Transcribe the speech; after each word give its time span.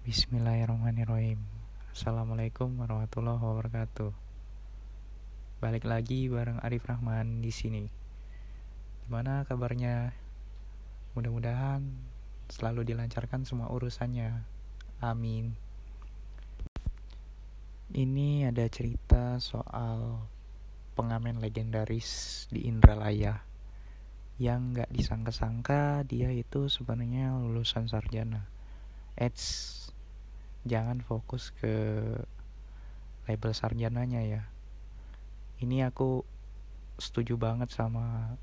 Bismillahirrahmanirrahim. 0.00 1.36
Assalamualaikum 1.92 2.72
warahmatullahi 2.80 3.36
wabarakatuh. 3.36 4.08
Balik 5.60 5.84
lagi 5.84 6.24
bareng 6.24 6.56
Arif 6.64 6.88
Rahman 6.88 7.44
di 7.44 7.52
sini. 7.52 7.84
Gimana 9.04 9.44
kabarnya? 9.44 10.16
Mudah-mudahan 11.12 11.84
selalu 12.48 12.88
dilancarkan 12.88 13.44
semua 13.44 13.68
urusannya. 13.68 14.40
Amin. 15.04 15.52
Ini 17.92 18.48
ada 18.48 18.64
cerita 18.72 19.36
soal 19.36 20.16
pengamen 20.96 21.44
legendaris 21.44 22.48
di 22.48 22.64
Indralaya 22.64 23.44
yang 24.40 24.72
nggak 24.72 24.88
disangka-sangka 24.96 26.08
dia 26.08 26.32
itu 26.32 26.72
sebenarnya 26.72 27.36
lulusan 27.36 27.84
sarjana. 27.84 28.48
Eits, 29.20 29.79
jangan 30.68 31.00
fokus 31.00 31.54
ke 31.56 31.72
label 33.28 33.52
sarjananya 33.54 34.20
ya. 34.24 34.42
Ini 35.60 35.88
aku 35.88 36.24
setuju 37.00 37.36
banget 37.40 37.72
sama 37.72 38.36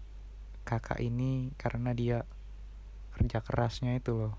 kakak 0.65 0.99
ini 0.99 1.53
karena 1.55 1.93
dia 1.93 2.25
kerja 3.17 3.41
kerasnya 3.41 3.97
itu 3.97 4.13
loh 4.13 4.35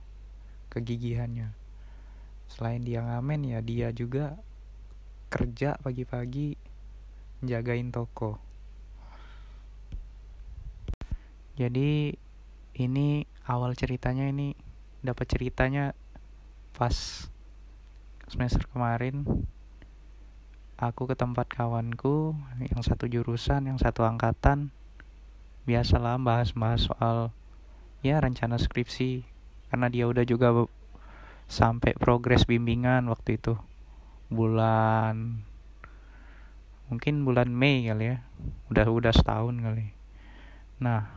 kegigihannya. 0.70 1.54
Selain 2.48 2.80
dia 2.80 3.04
ngamen 3.04 3.44
ya 3.44 3.58
dia 3.60 3.92
juga 3.92 4.38
kerja 5.28 5.76
pagi-pagi 5.80 6.56
jagain 7.44 7.92
toko. 7.92 8.40
Jadi 11.58 12.14
ini 12.78 13.26
awal 13.50 13.74
ceritanya 13.74 14.30
ini 14.30 14.54
dapat 15.02 15.26
ceritanya 15.26 15.90
pas 16.78 17.26
semester 18.28 18.68
kemarin 18.68 19.24
aku 20.78 21.10
ke 21.10 21.18
tempat 21.18 21.50
kawanku 21.50 22.38
yang 22.62 22.84
satu 22.84 23.10
jurusan 23.10 23.66
yang 23.66 23.80
satu 23.80 24.06
angkatan. 24.06 24.70
Biasalah 25.66 26.16
bahas-bahas 26.20 26.88
soal 26.88 27.32
ya 28.00 28.22
rencana 28.22 28.56
skripsi. 28.56 29.26
Karena 29.68 29.92
dia 29.92 30.08
udah 30.08 30.24
juga 30.24 30.52
sampai 31.48 31.92
progres 31.96 32.48
bimbingan 32.48 33.08
waktu 33.10 33.36
itu. 33.36 33.56
Bulan 34.32 35.44
mungkin 36.88 37.24
bulan 37.24 37.52
Mei 37.52 37.84
kali 37.84 38.16
ya. 38.16 38.24
Udah 38.72 38.86
udah 38.88 39.12
setahun 39.12 39.56
kali. 39.60 39.92
Nah 40.80 41.10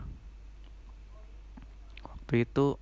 waktu 2.04 2.48
itu 2.48 2.76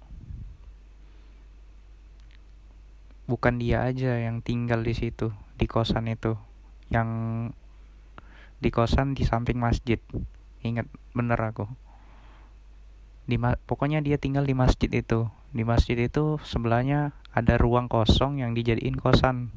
bukan 3.29 3.61
dia 3.61 3.85
aja 3.85 4.17
yang 4.17 4.41
tinggal 4.41 4.81
di 4.81 4.97
situ 4.97 5.29
di 5.53 5.69
kosan 5.69 6.09
itu. 6.09 6.33
Yang 6.89 7.09
di 8.57 8.73
kosan 8.73 9.13
di 9.13 9.21
samping 9.21 9.61
masjid. 9.61 10.01
Ingat 10.65 10.89
bener 11.13 11.37
aku. 11.37 11.69
Di 13.29 13.37
pokoknya 13.37 14.01
dia 14.01 14.17
tinggal 14.17 14.49
di 14.49 14.57
masjid 14.57 14.89
itu. 14.89 15.29
Di 15.53 15.61
masjid 15.61 15.93
itu 16.01 16.41
sebelahnya 16.41 17.13
ada 17.29 17.61
ruang 17.61 17.85
kosong 17.85 18.41
yang 18.41 18.57
dijadiin 18.57 18.97
kosan. 18.97 19.53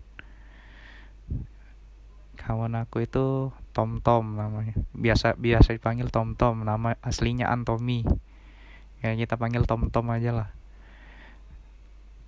Kawan 2.36 2.76
aku 2.76 3.08
itu 3.08 3.56
Tom 3.72 4.04
Tom 4.04 4.36
namanya. 4.36 4.76
Biasa 4.92 5.40
biasa 5.40 5.72
dipanggil 5.72 6.12
Tom 6.12 6.36
Tom 6.36 6.68
nama 6.68 7.00
aslinya 7.00 7.48
Antomi. 7.48 8.04
Ya 9.00 9.16
kita 9.16 9.40
panggil 9.40 9.64
Tom 9.64 9.88
Tom 9.88 10.12
aja 10.12 10.36
lah 10.36 10.61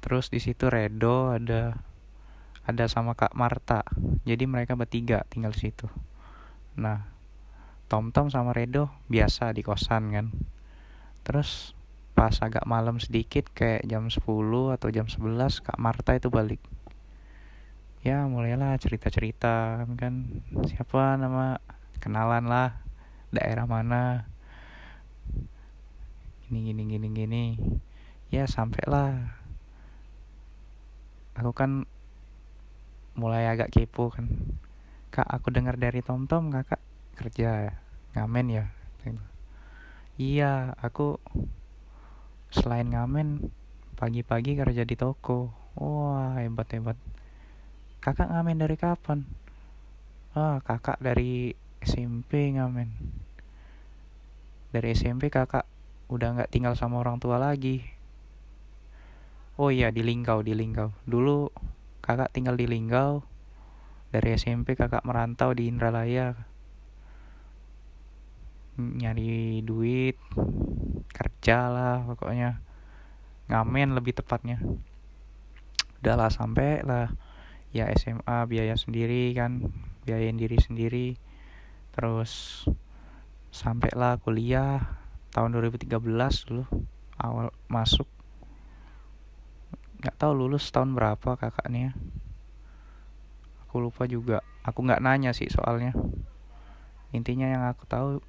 terus 0.04 0.28
di 0.28 0.36
situ 0.36 0.68
Redo 0.68 1.32
ada 1.32 1.80
ada 2.68 2.84
sama 2.92 3.16
Kak 3.16 3.32
Marta. 3.32 3.80
Jadi 4.28 4.44
mereka 4.44 4.76
bertiga 4.76 5.24
tinggal 5.32 5.56
di 5.56 5.64
situ. 5.64 5.88
Nah 6.76 7.08
Tom 7.88 8.12
Tom 8.12 8.28
sama 8.28 8.52
Redo 8.52 8.92
biasa 9.08 9.56
di 9.56 9.64
kosan 9.64 10.12
kan. 10.12 10.28
Terus 11.24 11.72
pas 12.12 12.36
agak 12.44 12.68
malam 12.68 13.00
sedikit 13.00 13.48
kayak 13.48 13.88
jam 13.88 14.12
10 14.12 14.20
atau 14.76 14.88
jam 14.92 15.08
11 15.08 15.64
Kak 15.64 15.80
Marta 15.80 16.12
itu 16.12 16.28
balik. 16.28 16.60
Ya 18.04 18.28
mulailah 18.28 18.76
cerita-cerita 18.76 19.88
kan. 19.96 20.44
Siapa 20.68 21.16
nama 21.16 21.64
kenalan 22.04 22.44
lah 22.44 22.76
daerah 23.32 23.64
mana. 23.64 24.28
Gini 26.44 26.60
gini 26.68 26.82
gini 26.92 27.08
gini. 27.08 27.44
Ya 28.28 28.44
sampailah 28.44 29.43
aku 31.34 31.50
kan 31.54 31.86
mulai 33.14 33.46
agak 33.46 33.70
kepo 33.70 34.10
kan. 34.10 34.26
Kak 35.14 35.26
aku 35.30 35.54
dengar 35.54 35.78
dari 35.78 36.02
Tom 36.02 36.26
Tom 36.26 36.50
kakak 36.50 36.82
kerja 37.14 37.70
ngamen 38.14 38.46
ya? 38.50 38.66
Iya 40.14 40.78
aku 40.78 41.18
selain 42.54 42.86
ngamen 42.86 43.50
pagi-pagi 43.98 44.54
kerja 44.54 44.86
di 44.86 44.94
toko. 44.94 45.50
Wah 45.74 46.38
hebat 46.38 46.70
hebat 46.70 46.98
kakak 47.98 48.30
ngamen 48.30 48.62
dari 48.62 48.78
kapan? 48.78 49.26
Ah 50.34 50.62
kakak 50.62 51.02
dari 51.02 51.54
SMP 51.82 52.54
ngamen. 52.54 52.90
Dari 54.70 54.94
SMP 54.94 55.30
kakak 55.30 55.66
udah 56.10 56.38
nggak 56.38 56.50
tinggal 56.50 56.74
sama 56.78 57.02
orang 57.02 57.18
tua 57.18 57.38
lagi 57.38 57.93
oh 59.54 59.70
iya 59.70 59.94
di 59.94 60.02
Linggau 60.02 60.42
di 60.42 60.50
Linggau. 60.50 60.90
Dulu 61.06 61.50
kakak 62.02 62.34
tinggal 62.34 62.58
di 62.58 62.66
Linggau. 62.66 63.22
Dari 64.10 64.38
SMP 64.38 64.78
kakak 64.78 65.06
merantau 65.06 65.54
di 65.54 65.70
Indralaya. 65.70 66.34
Nyari 68.78 69.62
duit 69.62 70.18
kerja 71.14 71.70
lah 71.70 71.96
pokoknya. 72.06 72.58
Ngamen 73.50 73.94
lebih 73.94 74.18
tepatnya. 74.18 74.58
Udahlah 76.02 76.30
sampai 76.30 76.82
lah. 76.82 77.14
Ya 77.74 77.90
SMA 77.94 78.46
biaya 78.50 78.74
sendiri 78.74 79.34
kan. 79.34 79.70
Biayain 80.06 80.38
diri 80.38 80.58
sendiri. 80.58 81.08
Terus 81.94 82.66
sampailah 83.54 84.18
kuliah. 84.18 84.98
Tahun 85.34 85.50
2013 85.50 85.90
dulu 86.46 86.66
awal 87.18 87.50
masuk 87.66 88.06
nggak 90.04 90.20
tahu 90.20 90.36
lulus 90.36 90.68
tahun 90.68 90.92
berapa 90.92 91.40
kakaknya. 91.40 91.96
Aku 93.64 93.80
lupa 93.80 94.04
juga. 94.04 94.44
Aku 94.60 94.84
nggak 94.84 95.00
nanya 95.00 95.32
sih 95.32 95.48
soalnya. 95.48 95.96
Intinya 97.16 97.48
yang 97.48 97.64
aku 97.64 97.88
tahu 97.88 98.20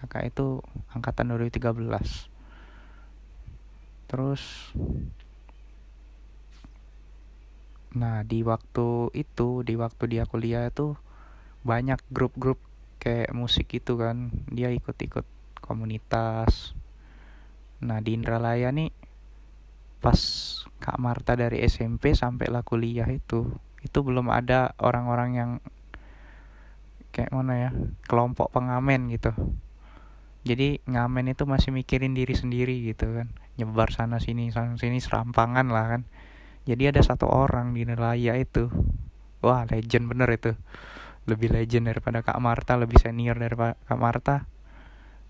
kakak 0.00 0.32
itu 0.32 0.64
angkatan 0.94 1.34
2013 1.34 1.76
terus 4.08 4.72
nah 7.92 8.24
di 8.24 8.40
waktu 8.40 9.12
itu 9.12 9.60
di 9.66 9.74
waktu 9.76 10.04
dia 10.08 10.24
kuliah 10.24 10.70
itu 10.70 10.96
banyak 11.66 12.00
grup-grup 12.08 12.56
kayak 13.02 13.34
musik 13.34 13.68
itu 13.74 13.98
kan. 13.98 14.30
Dia 14.50 14.70
ikut-ikut 14.72 15.26
komunitas. 15.60 16.72
Nah 17.82 17.98
di 18.02 18.14
Indralaya 18.14 18.70
nih 18.72 18.90
pas 19.98 20.18
Kak 20.78 20.98
Marta 21.02 21.34
dari 21.34 21.62
SMP 21.66 22.14
sampai 22.14 22.46
lah 22.48 22.62
kuliah 22.62 23.06
itu 23.10 23.50
itu 23.82 23.98
belum 24.02 24.30
ada 24.30 24.74
orang-orang 24.78 25.30
yang 25.34 25.50
kayak 27.10 27.34
mana 27.34 27.54
ya 27.58 27.70
kelompok 28.06 28.54
pengamen 28.54 29.10
gitu. 29.10 29.34
Jadi 30.46 30.78
ngamen 30.86 31.34
itu 31.34 31.44
masih 31.44 31.74
mikirin 31.74 32.14
diri 32.14 32.34
sendiri 32.34 32.78
gitu 32.86 33.10
kan. 33.10 33.28
Nyebar 33.58 33.90
sana 33.90 34.22
sini 34.22 34.54
sana 34.54 34.78
sini 34.78 35.02
serampangan 35.02 35.66
lah 35.70 35.98
kan. 35.98 36.02
Jadi 36.62 36.94
ada 36.94 37.02
satu 37.02 37.26
orang 37.26 37.74
di 37.74 37.82
nelayan 37.82 38.38
itu. 38.38 38.70
Wah 39.42 39.66
legend 39.66 40.10
bener 40.10 40.30
itu. 40.30 40.54
Lebih 41.26 41.52
legend 41.52 41.90
daripada 41.90 42.22
Kak 42.22 42.38
Marta 42.38 42.78
lebih 42.78 43.02
senior 43.02 43.34
daripada 43.34 43.74
Kak 43.90 43.98
Marta. 43.98 44.36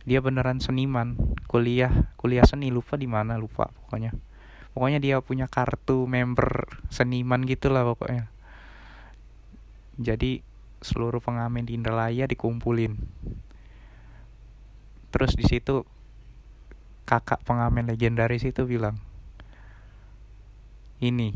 Dia 0.05 0.21
beneran 0.21 0.61
seniman 0.61 1.17
kuliah 1.49 2.13
kuliah 2.21 2.45
seni 2.45 2.73
lupa 2.73 2.97
di 2.97 3.05
mana 3.05 3.37
lupa 3.37 3.69
pokoknya 3.69 4.17
pokoknya 4.73 4.99
dia 5.01 5.17
punya 5.21 5.47
kartu 5.47 6.05
member 6.09 6.69
seniman 6.93 7.45
gitulah 7.45 7.85
pokoknya. 7.85 8.29
Jadi 9.99 10.41
seluruh 10.79 11.19
pengamen 11.19 11.67
di 11.67 11.75
Indralaya 11.75 12.31
dikumpulin. 12.31 12.95
Terus 15.11 15.35
di 15.35 15.45
situ 15.49 15.83
kakak 17.09 17.41
pengamen 17.43 17.89
legendaris 17.89 18.45
itu 18.45 18.69
bilang 18.69 19.01
ini 21.01 21.33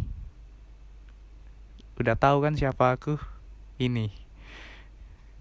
udah 1.97 2.19
tahu 2.19 2.43
kan 2.45 2.59
siapa 2.59 2.99
aku? 2.99 3.17
Ini 3.79 4.11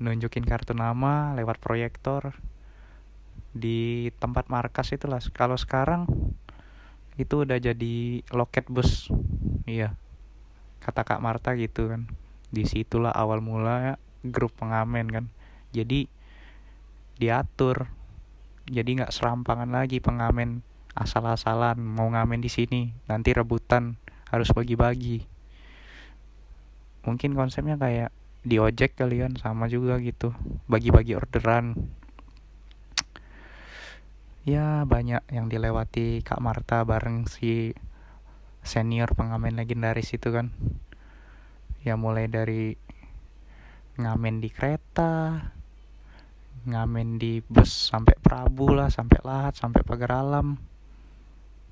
nunjukin 0.01 0.45
kartu 0.45 0.73
nama 0.73 1.37
lewat 1.37 1.61
proyektor 1.61 2.33
di 3.51 4.09
tempat 4.17 4.47
markas 4.47 4.93
itulah. 4.95 5.19
Kalau 5.33 5.57
sekarang 5.59 6.07
itu 7.21 7.45
udah 7.45 7.57
jadi 7.61 8.25
loket 8.33 8.65
bus. 8.67 9.13
Iya. 9.69 9.93
Kata 10.81 11.05
Kak 11.05 11.21
Marta 11.21 11.53
gitu 11.53 11.93
kan. 11.93 12.09
Di 12.49 12.65
situlah 12.65 13.13
awal 13.13 13.39
mula 13.39 14.01
grup 14.25 14.57
pengamen 14.57 15.07
kan. 15.07 15.25
Jadi 15.69 16.09
diatur. 17.21 17.87
Jadi 18.65 18.89
nggak 19.01 19.13
serampangan 19.13 19.69
lagi 19.69 20.01
pengamen. 20.01 20.65
Asal-asalan 20.97 21.77
mau 21.77 22.09
ngamen 22.09 22.41
di 22.41 22.49
sini. 22.49 22.91
Nanti 23.05 23.31
rebutan. 23.37 24.01
Harus 24.33 24.49
bagi-bagi. 24.51 25.23
Mungkin 27.05 27.37
konsepnya 27.37 27.77
kayak 27.77 28.09
di 28.41 28.57
ojek 28.57 28.97
kalian 28.97 29.37
sama 29.37 29.69
juga 29.69 30.01
gitu. 30.01 30.33
Bagi-bagi 30.65 31.13
orderan 31.13 31.77
ya 34.41 34.87
banyak 34.89 35.21
yang 35.29 35.47
dilewati 35.47 36.25
Kak 36.25 36.41
Marta 36.41 36.81
bareng 36.81 37.29
si 37.29 37.77
senior 38.65 39.13
pengamen 39.13 39.57
legendaris 39.57 40.13
itu 40.13 40.33
kan. 40.33 40.49
Ya 41.81 41.97
mulai 41.97 42.29
dari 42.29 42.77
ngamen 43.97 44.41
di 44.41 44.49
kereta 44.49 45.41
ngamen 46.61 47.17
di 47.17 47.41
bus 47.41 47.89
sampai 47.89 48.13
Prabu 48.21 48.69
lah 48.69 48.93
sampai 48.93 49.17
Lahat 49.25 49.57
sampai 49.57 49.81
Pagar 49.81 50.21
Alam. 50.21 50.61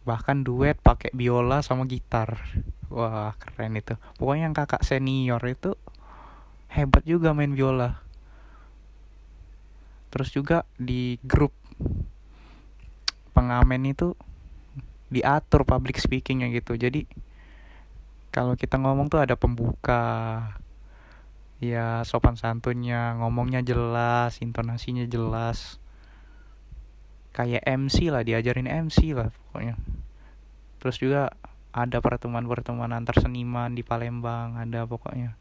Bahkan 0.06 0.42
duet 0.42 0.82
pakai 0.82 1.14
biola 1.14 1.62
sama 1.62 1.86
gitar. 1.86 2.42
Wah 2.90 3.38
keren 3.38 3.78
itu. 3.78 3.94
Pokoknya 4.18 4.50
yang 4.50 4.58
kakak 4.58 4.82
senior 4.82 5.42
itu 5.46 5.78
hebat 6.74 7.06
juga 7.06 7.38
main 7.38 7.54
biola. 7.54 8.02
Terus 10.10 10.34
juga 10.34 10.66
di 10.82 11.22
grup 11.22 11.54
pengamen 13.40 13.88
itu 13.88 14.20
diatur 15.08 15.64
public 15.64 15.96
speakingnya 15.96 16.52
gitu. 16.52 16.76
Jadi 16.76 17.08
kalau 18.36 18.60
kita 18.60 18.76
ngomong 18.76 19.08
tuh 19.08 19.24
ada 19.24 19.40
pembuka 19.40 20.04
ya 21.60 22.08
sopan 22.08 22.40
santunnya 22.40 23.16
ngomongnya 23.16 23.64
jelas 23.64 24.44
intonasinya 24.44 25.08
jelas. 25.08 25.80
Kayak 27.32 27.64
MC 27.64 28.12
lah 28.12 28.28
diajarin 28.28 28.68
MC 28.68 29.16
lah 29.16 29.32
pokoknya. 29.32 29.80
Terus 30.84 31.00
juga 31.00 31.32
ada 31.72 32.04
pertemuan-pertemuan 32.04 32.92
antar 32.92 33.24
seniman 33.24 33.72
di 33.72 33.88
Palembang 33.88 34.60
ada 34.60 34.84
pokoknya. 34.84 35.40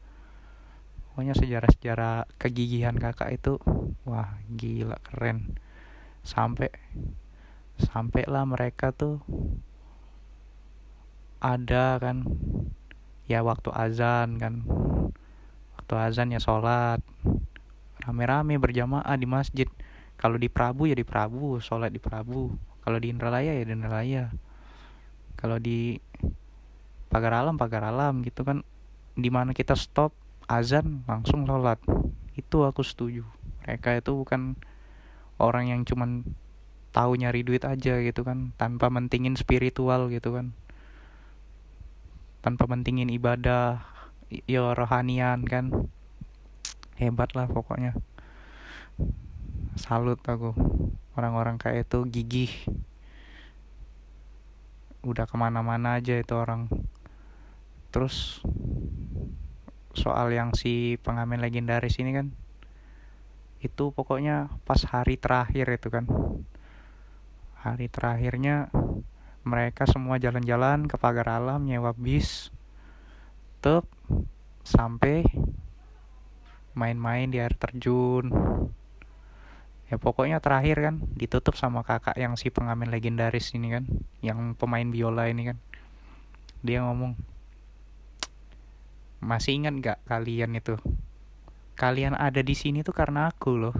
Pokoknya 1.11 1.35
sejarah-sejarah 1.35 2.31
kegigihan 2.39 2.95
kakak 2.95 3.35
itu 3.35 3.59
wah 4.07 4.39
gila 4.47 4.95
keren. 5.03 5.59
Sampai 6.23 6.71
sampailah 7.79 8.43
mereka 8.43 8.91
tuh 8.91 9.23
ada 11.39 11.97
kan. 11.97 12.27
Ya 13.25 13.41
waktu 13.41 13.71
azan 13.71 14.35
kan. 14.37 14.67
Waktu 15.79 15.93
azan 15.95 16.35
ya 16.35 16.39
sholat. 16.43 16.99
Rame-rame 18.03 18.59
berjamaah 18.59 19.15
di 19.15 19.25
masjid. 19.25 19.67
Kalau 20.19 20.35
di 20.35 20.51
Prabu 20.51 20.91
ya 20.91 20.95
di 20.95 21.07
Prabu 21.07 21.63
sholat 21.63 21.95
di 21.95 22.01
Prabu. 22.03 22.51
Kalau 22.83 22.97
di 22.99 23.07
Indralaya 23.07 23.55
ya 23.55 23.63
di 23.63 23.73
Indralaya. 23.73 24.23
Kalau 25.39 25.55
di 25.55 25.95
pagar 27.09 27.39
alam 27.39 27.55
pagar 27.55 27.87
alam 27.87 28.19
gitu 28.27 28.43
kan. 28.43 28.61
Di 29.15 29.31
mana 29.31 29.55
kita 29.55 29.79
stop 29.79 30.11
azan 30.51 31.07
langsung 31.07 31.47
sholat. 31.47 31.79
Itu 32.35 32.67
aku 32.67 32.83
setuju. 32.83 33.23
Mereka 33.63 34.01
itu 34.01 34.11
bukan 34.17 34.57
orang 35.39 35.71
yang 35.71 35.81
cuman 35.87 36.27
tahu 36.89 37.17
nyari 37.17 37.45
duit 37.45 37.61
aja 37.65 38.01
gitu 38.01 38.25
kan 38.25 38.51
tanpa 38.57 38.89
mentingin 38.89 39.37
spiritual 39.37 40.09
gitu 40.09 40.33
kan. 40.35 40.53
Tanpa 42.39 42.65
mentingin 42.65 43.11
ibadah 43.11 43.83
ya 44.49 44.73
rohanian 44.73 45.45
kan. 45.45 45.89
Hebat 46.99 47.31
lah 47.37 47.47
pokoknya. 47.47 47.95
Salut 49.79 50.19
aku. 50.25 50.51
Orang-orang 51.15 51.55
kayak 51.55 51.87
itu 51.87 52.03
gigih. 52.09 52.53
Udah 55.03 55.23
ke 55.23 55.35
mana-mana 55.39 55.99
aja 55.99 56.19
itu 56.19 56.35
orang. 56.35 56.67
Terus 57.89 58.43
soal 59.97 60.31
yang 60.31 60.53
si 60.53 60.95
pengamen 61.01 61.41
legendaris 61.41 61.97
ini 61.99 62.13
kan 62.13 62.27
itu 63.59 63.91
pokoknya 63.91 64.47
pas 64.63 64.79
hari 64.87 65.19
terakhir 65.19 65.67
itu 65.67 65.91
kan 65.91 66.07
hari 67.59 67.91
terakhirnya 67.91 68.71
mereka 69.43 69.83
semua 69.83 70.15
jalan-jalan 70.15 70.87
ke 70.87 70.95
pagar 70.95 71.27
alam 71.27 71.67
nyewa 71.67 71.91
bis 71.95 72.51
tuh 73.59 73.83
sampai 74.63 75.27
main-main 76.71 77.27
di 77.27 77.43
air 77.43 77.51
terjun. 77.59 78.31
Ya 79.89 79.97
pokoknya 79.97 80.37
terakhir 80.39 80.79
kan 80.79 80.95
ditutup 81.17 81.57
sama 81.57 81.81
kakak 81.81 82.15
yang 82.15 82.37
si 82.37 82.53
pengamen 82.53 82.93
legendaris 82.93 83.51
ini 83.57 83.73
kan 83.73 83.83
yang 84.23 84.53
pemain 84.55 84.85
biola 84.87 85.27
ini 85.27 85.51
kan. 85.51 85.57
Dia 86.63 86.85
ngomong 86.85 87.17
masih 89.19 89.59
ingat 89.59 89.73
gak 89.83 89.99
kalian 90.07 90.55
itu? 90.55 90.79
Kalian 91.75 92.15
ada 92.15 92.39
di 92.39 92.55
sini 92.55 92.85
tuh 92.85 92.95
karena 92.95 93.27
aku 93.27 93.51
loh 93.55 93.75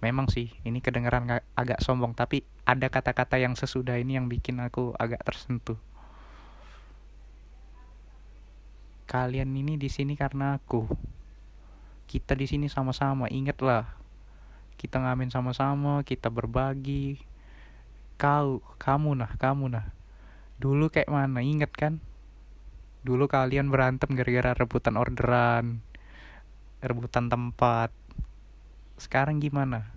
memang 0.00 0.32
sih 0.32 0.48
ini 0.64 0.80
kedengaran 0.80 1.28
agak 1.52 1.84
sombong 1.84 2.16
tapi 2.16 2.44
ada 2.64 2.88
kata-kata 2.88 3.36
yang 3.36 3.52
sesudah 3.56 4.00
ini 4.00 4.16
yang 4.16 4.26
bikin 4.28 4.60
aku 4.60 4.96
agak 4.96 5.20
tersentuh. 5.24 5.76
Kalian 9.04 9.50
ini 9.52 9.74
di 9.74 9.90
sini 9.90 10.14
karena 10.14 10.56
aku. 10.56 10.86
Kita 12.06 12.34
di 12.38 12.46
sini 12.46 12.70
sama-sama 12.70 13.26
ingatlah. 13.28 13.86
Kita 14.78 15.02
ngamen 15.02 15.34
sama-sama 15.34 16.06
kita 16.06 16.30
berbagi. 16.30 17.18
Kau 18.16 18.62
kamu 18.78 19.18
nah 19.18 19.32
kamu 19.34 19.66
nah. 19.66 19.90
Dulu 20.62 20.88
kayak 20.94 21.10
mana 21.10 21.42
inget 21.42 21.74
kan? 21.74 21.98
Dulu 23.02 23.26
kalian 23.26 23.72
berantem 23.72 24.14
gara-gara 24.14 24.54
rebutan 24.54 24.94
orderan 24.94 25.82
rebutan 26.80 27.28
tempat 27.28 27.92
sekarang 29.00 29.40
gimana? 29.40 29.88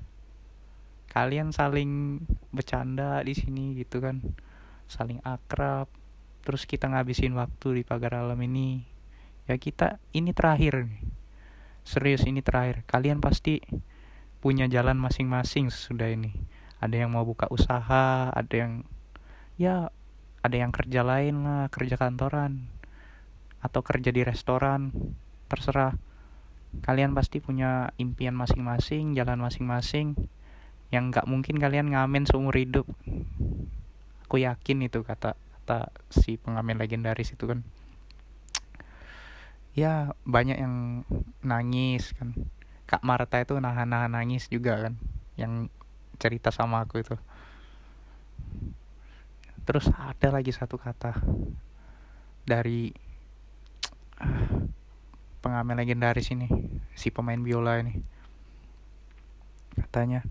Kalian 1.11 1.51
saling 1.51 2.23
bercanda 2.49 3.19
di 3.21 3.35
sini 3.35 3.75
gitu 3.75 3.99
kan? 3.99 4.23
Saling 4.87 5.19
akrab 5.21 5.91
terus 6.43 6.63
kita 6.63 6.87
ngabisin 6.87 7.35
waktu 7.35 7.79
di 7.79 7.83
pagar 7.83 8.23
alam 8.23 8.39
ini. 8.39 8.83
Ya 9.45 9.59
kita 9.59 9.99
ini 10.15 10.31
terakhir 10.31 10.87
nih. 10.87 11.03
Serius 11.83 12.23
ini 12.23 12.39
terakhir. 12.39 12.87
Kalian 12.87 13.19
pasti 13.19 13.59
punya 14.39 14.71
jalan 14.71 14.95
masing-masing 14.95 15.67
sudah 15.67 16.07
ini. 16.07 16.31
Ada 16.79 17.03
yang 17.03 17.11
mau 17.15 17.27
buka 17.27 17.51
usaha 17.51 18.31
ada 18.31 18.55
yang 18.55 18.87
ya 19.59 19.91
ada 20.43 20.55
yang 20.55 20.71
kerja 20.75 21.03
lain 21.03 21.47
lah 21.47 21.71
kerja 21.71 21.95
kantoran 21.95 22.71
atau 23.59 23.83
kerja 23.83 24.11
di 24.15 24.23
restoran. 24.23 24.95
Terserah 25.51 26.12
kalian 26.81 27.13
pasti 27.13 27.37
punya 27.37 27.93
impian 28.01 28.33
masing-masing 28.33 29.13
jalan 29.13 29.37
masing-masing 29.37 30.17
yang 30.89 31.13
nggak 31.13 31.29
mungkin 31.29 31.61
kalian 31.61 31.93
ngamen 31.93 32.25
seumur 32.25 32.57
hidup. 32.57 32.89
Aku 34.25 34.41
yakin 34.41 34.85
itu 34.89 35.05
kata 35.05 35.37
kata 35.37 35.93
si 36.09 36.41
pengamen 36.41 36.81
legendaris 36.81 37.33
itu 37.37 37.45
kan. 37.45 37.61
Ya 39.77 40.17
banyak 40.25 40.57
yang 40.57 41.05
nangis 41.45 42.13
kan. 42.17 42.33
Kak 42.89 43.01
Marta 43.01 43.41
itu 43.41 43.57
nahan-nahan 43.57 44.13
nangis 44.13 44.49
juga 44.49 44.77
kan 44.77 44.93
yang 45.33 45.69
cerita 46.21 46.53
sama 46.53 46.85
aku 46.85 47.01
itu. 47.01 47.15
Terus 49.63 49.89
ada 49.95 50.29
lagi 50.29 50.51
satu 50.51 50.77
kata 50.77 51.15
dari 52.43 52.91
pengamen 55.43 55.75
legendaris 55.75 56.31
ini 56.31 56.47
si 56.95 57.11
pemain 57.11 57.35
biola 57.35 57.83
ini. 57.83 57.99
Katanya 59.75 60.23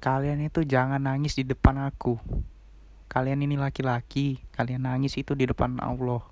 kalian 0.00 0.40
itu 0.40 0.64
jangan 0.64 1.04
nangis 1.04 1.36
di 1.36 1.44
depan 1.44 1.84
aku. 1.84 2.16
Kalian 3.12 3.44
ini 3.44 3.60
laki-laki 3.60 4.40
kalian 4.56 4.88
nangis 4.88 5.20
itu 5.20 5.36
di 5.36 5.44
depan 5.44 5.76
Allah. 5.84 6.24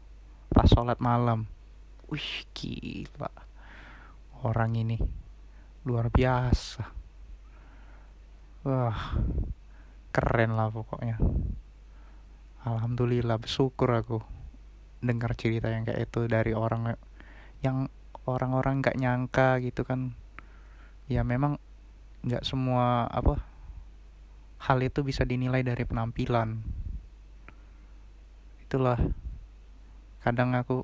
Pas 0.49 0.65
sholat 0.65 0.97
malam. 0.97 1.45
Wih 2.09 2.49
gila. 2.57 3.29
Orang 4.41 4.81
ini 4.81 4.97
luar 5.85 6.09
biasa. 6.09 6.89
Wah 8.65 9.21
keren 10.17 10.57
lah 10.57 10.73
pokoknya. 10.73 11.21
Alhamdulillah 12.65 13.37
bersyukur 13.37 13.93
aku 13.93 14.19
dengar 15.05 15.37
cerita 15.37 15.69
yang 15.71 15.85
kayak 15.85 16.09
itu 16.09 16.27
dari 16.27 16.57
orang 16.57 16.97
yang 17.63 17.87
orang-orang 18.27 18.83
nggak 18.83 18.99
nyangka 18.99 19.63
gitu 19.63 19.87
kan. 19.87 20.13
Ya 21.07 21.23
memang 21.23 21.63
nggak 22.27 22.43
semua 22.43 23.07
apa 23.07 23.39
hal 24.59 24.83
itu 24.83 25.07
bisa 25.07 25.23
dinilai 25.23 25.63
dari 25.63 25.87
penampilan. 25.87 26.59
Itulah. 28.67 28.99
Kadang 30.27 30.59
aku 30.59 30.83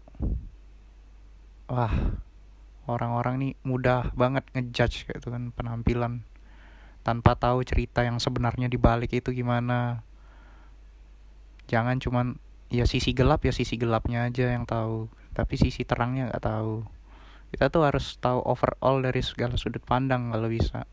wah 1.66 1.90
orang-orang 2.86 3.34
nih 3.42 3.52
mudah 3.66 4.14
banget 4.14 4.46
ngejudge 4.54 5.10
kayak 5.10 5.18
itu 5.18 5.28
kan 5.34 5.50
penampilan. 5.50 6.22
Tanpa 7.02 7.34
tahu 7.34 7.66
cerita 7.66 8.06
yang 8.06 8.22
sebenarnya 8.22 8.70
dibalik 8.70 9.10
itu 9.10 9.34
gimana. 9.34 10.06
Jangan 11.66 11.98
cuman 11.98 12.38
ya 12.70 12.86
sisi 12.86 13.10
gelap 13.10 13.42
ya 13.42 13.50
sisi 13.50 13.74
gelapnya 13.74 14.30
aja 14.30 14.54
yang 14.54 14.62
tahu. 14.62 15.10
Tapi 15.34 15.58
sisi 15.58 15.82
terangnya 15.82 16.30
nggak 16.30 16.44
tahu 16.46 17.01
kita 17.52 17.68
tuh 17.68 17.84
harus 17.84 18.16
tahu 18.16 18.40
overall 18.48 19.04
dari 19.04 19.20
segala 19.20 19.60
sudut 19.60 19.84
pandang 19.84 20.32
kalau 20.32 20.48
bisa. 20.48 20.88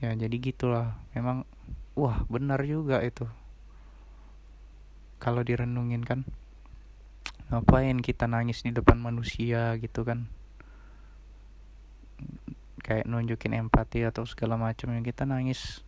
Ya 0.00 0.16
jadi 0.16 0.32
gitulah. 0.40 0.96
Memang 1.12 1.44
wah 1.92 2.24
benar 2.32 2.64
juga 2.64 3.04
itu. 3.04 3.28
Kalau 5.20 5.44
direnungin 5.44 6.08
kan 6.08 6.24
ngapain 7.52 8.00
kita 8.00 8.24
nangis 8.24 8.64
di 8.64 8.72
depan 8.72 8.96
manusia 8.96 9.76
gitu 9.76 10.08
kan? 10.08 10.24
Kayak 12.80 13.04
nunjukin 13.04 13.60
empati 13.60 14.08
atau 14.08 14.24
segala 14.24 14.56
macam 14.56 14.96
yang 14.96 15.04
kita 15.04 15.28
nangis 15.28 15.84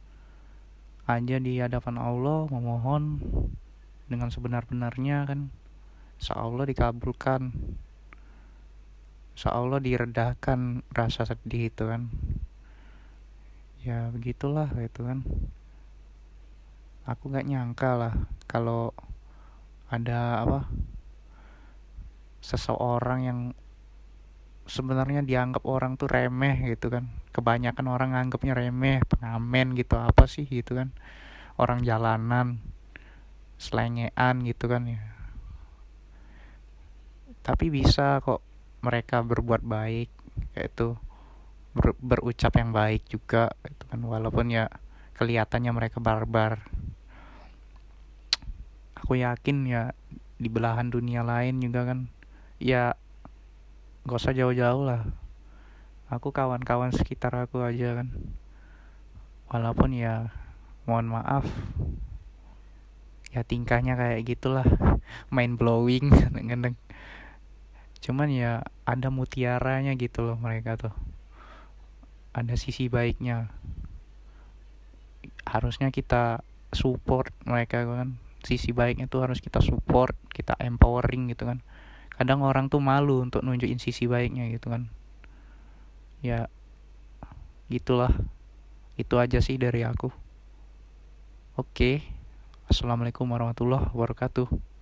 aja 1.09 1.41
di 1.41 1.57
hadapan 1.57 1.97
Allah 1.97 2.45
memohon 2.53 3.25
dengan 4.13 4.29
sebenar-benarnya 4.29 5.25
kan. 5.25 5.49
Insya 6.21 6.37
dikabulkan 6.45 7.57
Insya 9.39 9.55
Allah 9.55 9.79
diredakan 9.79 10.83
rasa 10.91 11.23
sedih 11.23 11.71
itu 11.71 11.87
kan. 11.87 12.11
Ya 13.87 14.11
begitulah 14.11 14.67
itu 14.83 15.07
kan. 15.07 15.23
Aku 17.07 17.31
gak 17.31 17.47
nyangka 17.47 17.95
lah 17.95 18.15
kalau 18.51 18.91
ada 19.95 20.43
apa 20.43 20.67
seseorang 22.43 23.21
yang 23.31 23.39
sebenarnya 24.67 25.23
dianggap 25.23 25.63
orang 25.71 25.95
tuh 25.95 26.11
remeh 26.11 26.75
gitu 26.75 26.91
kan. 26.91 27.07
Kebanyakan 27.31 27.87
orang 27.87 28.19
anggapnya 28.19 28.59
remeh 28.59 29.07
pengamen 29.07 29.79
gitu 29.79 30.03
apa 30.03 30.27
sih 30.27 30.51
gitu 30.51 30.83
kan. 30.83 30.91
Orang 31.55 31.87
jalanan 31.87 32.59
selengean 33.55 34.43
gitu 34.43 34.67
kan 34.67 34.83
ya. 34.83 34.99
Tapi 37.47 37.71
bisa 37.71 38.19
kok 38.19 38.48
mereka 38.81 39.23
berbuat 39.23 39.63
baik 39.63 40.11
yaitu 40.55 40.95
ber, 41.75 41.95
berucap 41.99 42.55
yang 42.59 42.71
baik 42.71 43.07
juga 43.07 43.55
itu 43.67 43.85
kan. 43.87 44.01
Walaupun 44.03 44.51
ya 44.51 44.71
kelihatannya 45.19 45.73
mereka 45.75 45.99
barbar. 45.99 46.63
Aku 48.99 49.19
yakin 49.19 49.67
ya 49.67 49.83
di 50.39 50.47
belahan 50.47 50.91
dunia 50.93 51.27
lain 51.27 51.59
juga 51.59 51.83
kan 51.83 52.07
ya 52.63 52.95
gak 54.07 54.19
usah 54.19 54.35
jauh-jauh 54.35 54.85
lah. 54.87 55.03
Aku 56.09 56.33
kawan-kawan 56.33 56.95
sekitar 56.95 57.35
aku 57.37 57.61
aja 57.61 58.01
kan. 58.01 58.09
Walaupun 59.49 59.93
ya 59.93 60.33
mohon 60.89 61.09
maaf. 61.11 61.45
Ya 63.29 63.45
tingkahnya 63.45 63.95
kayak 63.99 64.25
gitulah 64.25 64.65
main 65.35 65.61
blowing 65.61 66.09
kadang 66.51 66.77
cuman 68.09 68.33
ya 68.33 68.65
ada 68.89 69.13
mutiaranya 69.13 69.93
gitu 70.01 70.25
loh 70.25 70.41
mereka 70.41 70.81
tuh. 70.81 70.95
Ada 72.33 72.57
sisi 72.57 72.89
baiknya. 72.89 73.53
Harusnya 75.45 75.93
kita 75.93 76.41
support 76.73 77.37
mereka 77.45 77.85
kan. 77.85 78.17
Sisi 78.41 78.73
baiknya 78.73 79.13
tuh 79.13 79.29
harus 79.29 79.45
kita 79.45 79.61
support 79.61 80.17
kita 80.33 80.57
empowering 80.57 81.29
gitu 81.29 81.45
kan. 81.45 81.61
Kadang 82.17 82.41
orang 82.41 82.73
tuh 82.73 82.81
malu 82.81 83.21
untuk 83.21 83.45
nunjukin 83.45 83.77
sisi 83.77 84.09
baiknya 84.09 84.49
gitu 84.57 84.73
kan. 84.73 84.89
Ya 86.25 86.49
gitulah. 87.69 88.17
Itu 88.97 89.21
aja 89.21 89.45
sih 89.45 89.61
dari 89.61 89.85
aku. 89.85 90.09
Oke. 91.61 92.01
Assalamualaikum 92.73 93.29
warahmatullahi 93.29 93.93
wabarakatuh 93.93 94.78